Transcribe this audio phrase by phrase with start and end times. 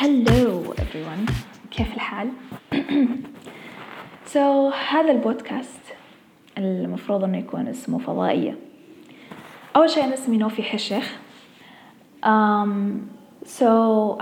[0.00, 1.30] Hello everyone.
[1.70, 2.30] كيف الحال؟
[4.32, 4.38] so
[4.90, 5.80] هذا البودكاست
[6.58, 8.58] المفروض إنه يكون اسمه فضائية.
[9.76, 11.16] أول شيء أنا اسمي نوفي حشيخ.
[12.24, 12.28] Um,
[13.44, 13.62] so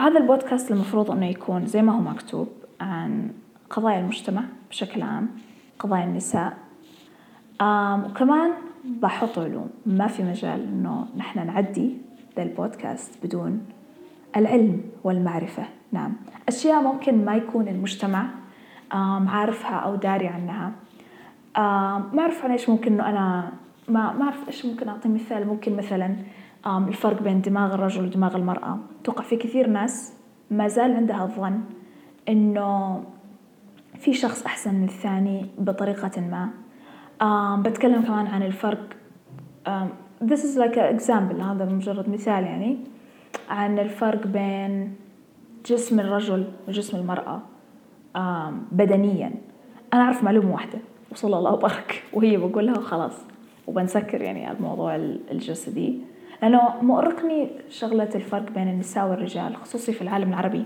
[0.01, 2.49] هذا البودكاست المفروض إنه يكون زي ما هو مكتوب
[2.81, 3.31] عن
[3.71, 5.29] قضايا المجتمع بشكل عام
[5.79, 6.57] قضايا النساء.
[7.63, 8.53] Um, وكمان
[8.85, 9.71] بحط علوم.
[9.87, 11.97] ما في مجال إنه نحن نعدي
[12.37, 13.67] ذا البودكاست بدون
[14.37, 15.65] العلم والمعرفة.
[15.93, 16.13] نعم.
[16.49, 18.27] أشياء ممكن ما يكون المجتمع
[19.27, 20.73] عارفها أو داري عنها.
[22.13, 23.53] ما أعرف عن إيش ممكن إنه أنا
[23.89, 25.47] ما ما أعرف إيش ممكن أعطي مثال.
[25.47, 26.17] ممكن مثلا
[26.67, 28.79] الفرق بين دماغ الرجل ودماغ المرأة.
[29.03, 30.13] أتوقع في كثير ناس
[30.51, 31.61] ما زال عندها الظن
[32.29, 33.03] إنه
[33.99, 36.51] في شخص أحسن من الثاني بطريقة ما.
[37.57, 38.97] بتكلم كمان عن الفرق.
[40.25, 41.43] this is like an example.
[41.43, 42.94] هذا مجرد مثال يعني.
[43.49, 44.95] عن الفرق بين
[45.67, 47.41] جسم الرجل وجسم المرأة
[48.73, 49.33] بدنيا.
[49.95, 50.79] أنا أعرف معلومة واحدة
[51.13, 53.17] وصلى الله وبارك وهي بقولها وخلاص.
[53.67, 54.97] وبنسكر يعني الموضوع
[55.31, 55.99] الجسدي.
[56.43, 60.65] لأنه مؤرقني شغلة الفرق بين النساء والرجال خصوصي في العالم العربي.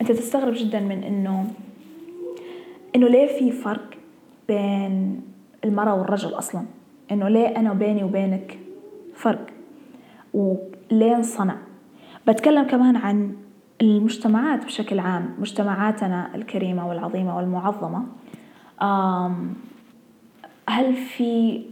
[0.00, 1.46] أنت تستغرب جدا من إنه
[2.96, 3.90] إنه ليه في فرق
[4.48, 5.22] بين
[5.64, 6.62] المرأة والرجل أصلا؟
[7.12, 8.58] إنه ليه أنا وبيني وبينك
[9.14, 9.46] فرق؟
[10.34, 11.56] وليه انصنع؟
[12.28, 13.36] بتكلم كمان عن
[13.80, 18.06] المجتمعات بشكل عام مجتمعاتنا الكريمة والعظيمة والمعظمة.
[20.68, 21.62] هل في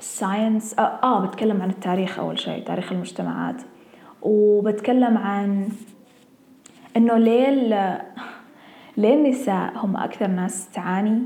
[0.00, 3.62] ساينس آه, آه بتكلم عن التاريخ أول شيء تاريخ المجتمعات.
[4.22, 5.68] وبتكلم عن
[6.96, 7.50] إنه ليه
[8.96, 11.22] ليه النساء هم أكثر ناس تعاني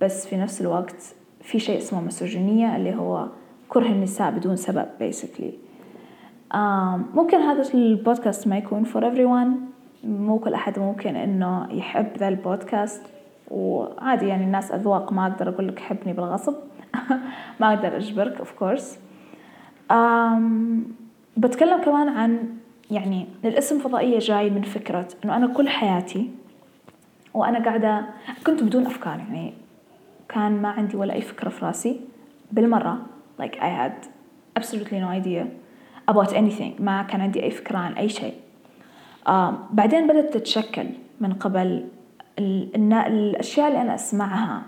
[0.00, 3.28] بس في نفس الوقت في شيء اسمه مسوجينية اللي هو
[3.68, 5.67] كره النساء بدون سبب basically.
[7.14, 9.68] ممكن هذا البودكاست ما يكون for everyone.
[10.04, 13.02] مو كل أحد ممكن إنه يحب ذا البودكاست.
[13.50, 16.54] وعادي يعني الناس أذواق ما أقدر أقول لك حبني بالغصب.
[17.60, 18.98] ما أقدر أجبرك of course.
[21.36, 22.56] بتكلم كمان عن
[22.90, 26.30] يعني الاسم فضائية جاي من فكرة إنه أنا كل حياتي
[27.34, 28.06] وأنا قاعدة
[28.46, 29.54] كنت بدون أفكار يعني
[30.28, 32.00] كان ما عندي ولا أي فكرة في راسي.
[32.52, 32.98] بالمرة
[33.42, 34.06] like I had
[34.58, 35.46] absolutely no idea.
[36.10, 36.80] About anything.
[36.80, 38.34] ما كان عندي أي فكرة عن أي شيء.
[39.70, 40.86] بعدين بدأت تتشكل
[41.20, 41.84] من قبل
[42.38, 44.62] الأشياء اللي أنا أسمعها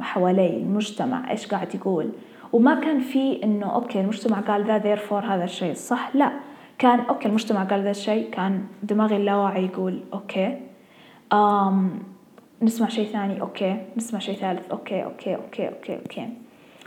[0.00, 2.10] حوالي المجتمع إيش قاعد يقول.
[2.52, 6.10] وما كان في إنه okay المجتمع قال ذا therefore هذا الشيء صح.
[6.14, 6.32] لا
[6.78, 10.58] كان okay المجتمع قال ذا الشيء كان دماغي اللاواعي يقول okay.
[11.32, 11.98] آم
[12.62, 13.76] نسمع شيء ثاني okay.
[13.96, 16.28] نسمع شيء ثالث okay okay okay okay okay.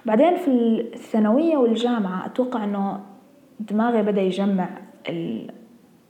[0.06, 0.48] بعدين في
[0.94, 3.00] الثانوية والجامعة أتوقع إنه
[3.70, 4.70] دماغي بدأ يجمع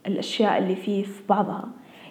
[0.06, 1.68] الأشياء اللي فيه في بعضها.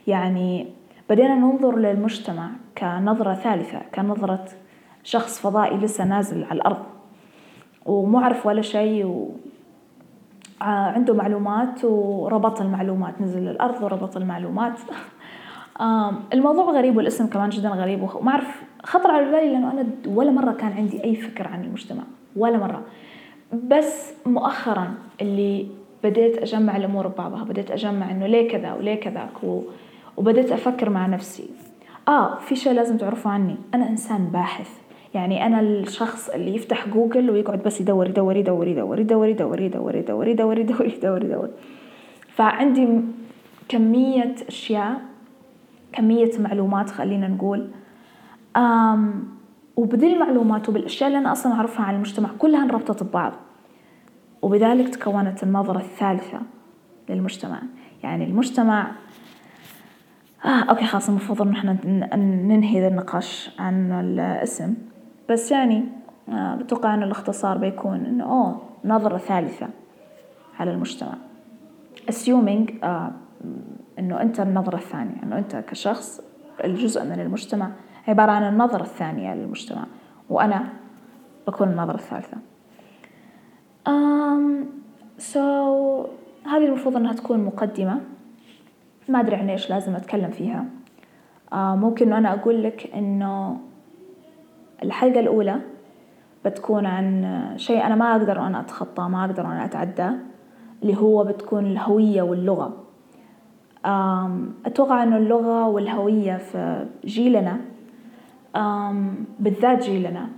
[0.07, 0.67] يعني
[1.09, 4.45] بدينا ننظر للمجتمع كنظرة ثالثة كنظرة
[5.03, 6.83] شخص فضائي لسه نازل على الأرض.
[7.85, 9.29] ومو عارف ولا شيء و
[10.61, 14.73] عنده معلومات وربط المعلومات نزل للأرض وربط المعلومات.
[16.33, 20.51] الموضوع غريب والاسم كمان جدا غريب وما أعرف خطر على بالي لأنه أنا ولا مرة
[20.51, 22.03] كان عندي أي فكرة عن المجتمع
[22.35, 22.83] ولا مرة.
[23.53, 25.67] بس مؤخرا اللي
[26.03, 29.61] بديت أجمع الأمور ببعضها بديت أجمع إنه ليه كذا وليه كذاك و...
[30.17, 31.49] وبديت أفكر مع نفسي
[32.07, 34.69] آه في شيء لازم تعرفوا عني أنا إنسان باحث
[35.13, 39.95] يعني أنا الشخص اللي يفتح جوجل ويقعد بس يدور يدور يدور يدور يدور يدور يدور
[39.95, 41.49] يدور يدور يدور يدور يدور
[42.27, 42.87] فعندي
[43.69, 45.01] كمية أشياء
[45.93, 47.67] كمية معلومات خلينا نقول
[48.57, 49.23] أم
[49.81, 53.33] وبذي المعلومات وبالأشياء اللي أنا أصلا أعرفها عن المجتمع كلها انربطت ببعض.
[54.41, 56.41] وبذلك تكونت النظرة الثالثة
[57.09, 57.61] للمجتمع.
[58.03, 58.91] يعني المجتمع
[60.45, 61.77] آه أوكي خلاص المفروض إن إحنا
[62.15, 64.73] ننهي ذا النقاش عن الاسم.
[65.29, 65.83] بس يعني
[66.29, 69.67] آه بتوقع إن الاختصار بيكون إنه أوه نظرة ثالثة
[70.59, 71.13] على المجتمع.
[72.11, 73.11] Assuming آه
[73.99, 76.21] إنه أنت النظرة الثانية إنه أنت كشخص
[76.63, 77.71] الجزء من المجتمع
[78.07, 79.85] عبارة عن النظرة الثانية للمجتمع
[80.29, 80.67] وأنا
[81.47, 82.37] بكون النظرة الثالثة.
[83.87, 84.65] um,
[85.17, 85.37] so
[86.47, 88.01] هذه المفروض أنها تكون مقدمة.
[89.09, 90.65] ما أدري عن إيش لازم أتكلم فيها.
[91.53, 93.57] ممكن أنا أقول لك إنه
[94.83, 95.61] الحلقة الأولى
[96.45, 100.09] بتكون عن شيء أنا ما أقدر أنا أتخطى ما أقدر أنا أتعدى
[100.83, 102.73] اللي هو بتكون الهوية واللغة.
[104.65, 107.57] أتوقع أنه اللغة والهوية في جيلنا
[109.39, 110.29] بالذات جيلنا.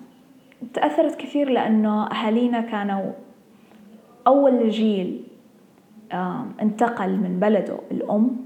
[0.73, 3.11] تأثرت كثير لأنه أهالينا كانوا
[4.27, 5.23] أول جيل
[6.61, 8.37] انتقل من بلده الأم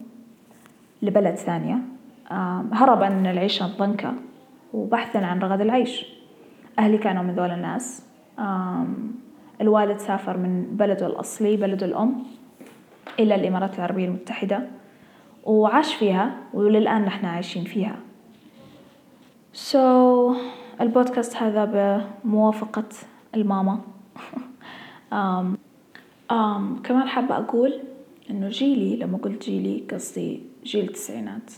[1.02, 1.78] لبلد ثانية.
[2.72, 4.14] هربا من العيشة الضنكة
[4.74, 6.06] وبحثا عن رغد العيش.
[6.80, 8.06] أهلي كانوا من ذول الناس.
[9.62, 12.24] الوالد سافر من بلده الأصلي بلده الأم
[13.20, 14.68] إلى الإمارات العربية المتحدة
[15.44, 17.96] وعاش فيها وللآن نحن عايشين فيها.
[19.58, 19.78] So
[20.82, 21.66] البودكاست هذا
[22.24, 22.90] بموافقة
[23.36, 23.80] الماما.
[25.12, 25.58] um,
[26.32, 27.74] um, كمان حابة أقول
[28.30, 31.52] إنه جيلي لما قلت جيلي قصدي جيل التسعينات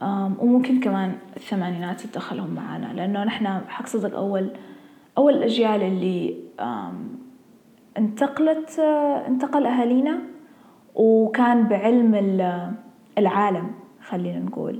[0.00, 0.04] um,
[0.40, 4.50] وممكن كمان الثمانينات تدخلهم معانا لأنه نحن حق صدق أول
[5.18, 7.18] أول الأجيال اللي um,
[7.98, 8.78] انتقلت
[9.28, 10.18] انتقل أهالينا
[10.94, 12.14] وكان بعلم
[13.18, 13.70] العالم
[14.00, 14.78] خلينا نقول.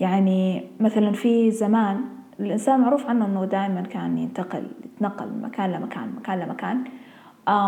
[0.00, 2.00] يعني مثلا في زمان
[2.40, 6.84] الإنسان معروف عنه إنه دائما كان ينتقل يتنقل من مكان لمكان مكان لمكان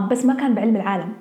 [0.08, 1.12] بس ما كان بعلم العالم.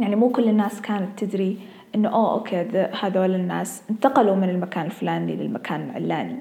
[0.00, 1.58] يعني مو كل الناس كانت تدري
[1.94, 2.56] إنه أوه okay
[3.00, 6.36] هذول الناس انتقلوا من المكان الفلاني للمكان العلاني.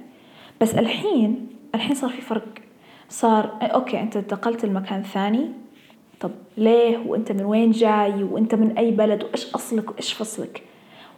[0.62, 2.48] بس الحين الحين صار في فرق.
[3.10, 5.52] صار okay أنت انتقلت لمكان ثاني
[6.20, 10.64] طب ليه؟ وأنت من وين جاي؟ وأنت من أي بلد؟ وإيش أصلك؟ وإيش فصلك؟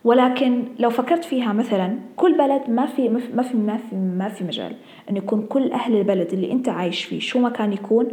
[0.05, 4.43] ولكن لو فكرت فيها مثلا كل بلد ما في ما في ما في ما في
[4.43, 4.75] مجال
[5.09, 8.07] انه يكون كل أهل البلد اللي أنت عايش فيه شو ما كان يكون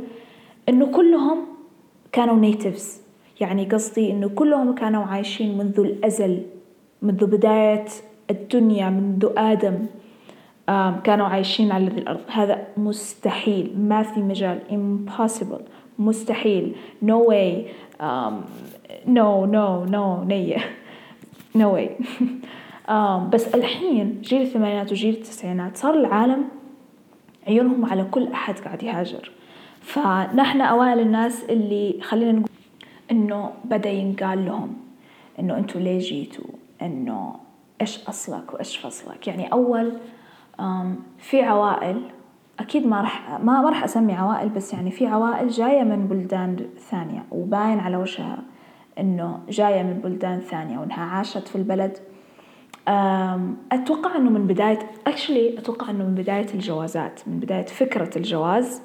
[0.68, 1.38] إنه كلهم
[2.12, 3.02] كانوا نيتيفز
[3.40, 6.42] يعني قصدي إنه كلهم كانوا عايشين منذ الأزل
[7.02, 7.84] منذ بداية
[8.30, 9.86] الدنيا منذ آدم
[11.04, 12.20] كانوا عايشين على الأرض.
[12.28, 13.74] هذا مستحيل.
[13.78, 14.58] ما في مجال.
[14.70, 15.62] Impossible.
[15.98, 16.74] مستحيل.
[17.04, 17.68] No way.
[18.00, 18.34] um,
[19.06, 20.58] no no no نية.
[21.54, 21.90] no way.
[23.32, 26.44] بس الحين جيل الثمانينات وجيل التسعينات صار العالم
[27.48, 29.30] عيونهم على كل أحد قاعد يهاجر.
[29.80, 32.50] فنحن أوائل الناس اللي خلينا نقول
[33.10, 34.74] إنه بدأ ينقال لهم
[35.38, 36.50] إنه أنتوا ليه جيتوا؟
[36.82, 37.34] إنه
[37.80, 39.92] إيش أصلك وإيش فصلك؟ يعني أول
[41.18, 42.02] في عوائل
[42.60, 47.24] أكيد ما راح ما راح أسمي عوائل بس يعني في عوائل جاية من بلدان ثانية
[47.30, 48.38] وباين على وجهها.
[48.98, 51.98] إنه جاية من بلدان ثانية وإنها عاشت في البلد.
[53.72, 54.78] أتوقع إنه من بداية
[55.08, 58.82] actually أتوقع إنه من بداية الجوازات من بداية فكرة الجواز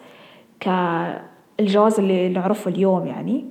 [0.60, 3.46] كالجواز اللي نعرفه اليوم يعني.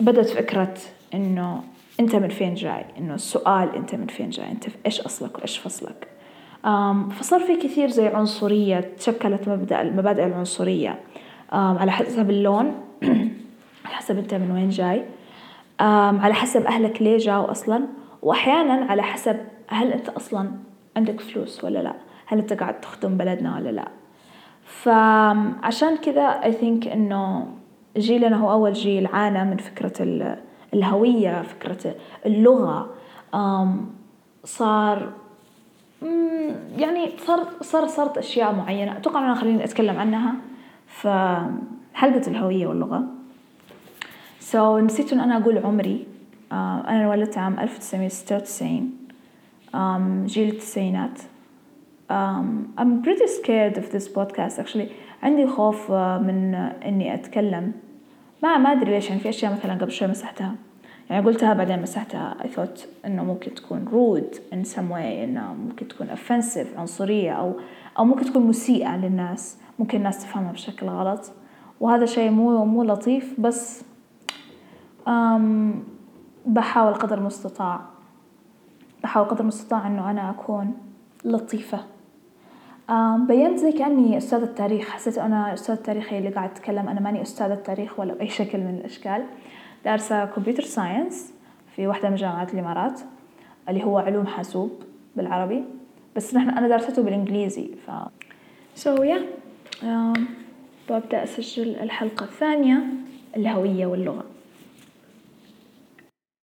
[0.00, 0.74] بدأت فكرة
[1.14, 1.62] إنه
[2.00, 6.08] أنت من فين جاي؟ إنه السؤال أنت من فين جاي؟ أنت إيش أصلك وإيش فصلك؟
[7.10, 10.98] فصار في كثير زي عنصرية تشكلت مبدأ المبادئ العنصرية.
[11.52, 12.74] على حسب اللون
[14.02, 15.04] حسب أنت من وين جاي.
[15.80, 17.84] على حسب أهلك ليه جاوا أصلا.
[18.22, 19.36] وأحيانا على حسب
[19.68, 20.50] هل أنت أصلا
[20.96, 21.94] عندك فلوس ولا لا.
[22.26, 23.88] هل أنت قاعد تخدم بلدنا ولا لا.
[24.64, 27.46] فعشان كذا I think إنه
[27.96, 30.26] جيلنا هو أول جيل عانى من فكرة
[30.74, 31.94] الهوية فكرة
[32.26, 32.90] اللغة.
[34.44, 35.12] صار
[36.76, 38.96] يعني صار صار صارت أشياء معينة.
[38.96, 40.34] أتوقع أنا خليني أتكلم عنها.
[40.86, 41.38] في
[41.94, 42.66] حلقة الهوية
[44.54, 46.06] واللغة so نسيت إن أنا أقول عمري.
[46.50, 48.90] uh, أنا انولدت عام ألف وتسعمية وتسعين.
[50.26, 51.18] جيل التسعينات.
[52.10, 54.88] um, I'm pretty scared of this podcast actually.
[55.22, 57.72] عندي خوف uh, من إني أتكلم.
[58.42, 60.54] ما ما أدري ليش يعني في أشياء مثلا قبل شوي مسحتها.
[61.10, 62.36] يعني قلتها بعدين مسحتها.
[62.40, 67.52] I thought إنه ممكن تكون rude in some way إنه ممكن تكون offensive عنصرية أو
[67.98, 69.58] أو ممكن تكون مسيئة للناس.
[69.78, 71.32] ممكن الناس تفهمها بشكل غلط.
[71.80, 73.84] وهذا شيء مو مو لطيف بس
[76.46, 77.80] بحاول قدر المستطاع
[79.02, 80.74] بحاول قدر المستطاع إنه أنا أكون
[81.24, 81.78] لطيفة.
[83.18, 87.54] بينت زي كأني أستاذة تاريخ حسيت أنا أستاذ تاريخي اللي قاعد أتكلم أنا ماني أستاذة
[87.54, 89.24] تاريخ ولا بأي شكل من الأشكال.
[89.84, 91.32] دارسة كمبيوتر ساينس
[91.76, 93.00] في واحدة من جامعات الإمارات
[93.68, 94.70] اللي هو علوم حاسوب
[95.16, 95.64] بالعربي.
[96.16, 97.90] بس نحن أنا دارسته بالإنجليزي ف
[98.84, 99.22] so yeah.
[99.82, 100.20] um,
[100.90, 102.82] ببدأ أسجل الحلقة الثانية
[103.36, 104.24] الهوية واللغة.